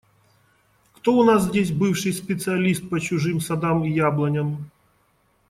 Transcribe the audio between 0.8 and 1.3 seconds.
Кто у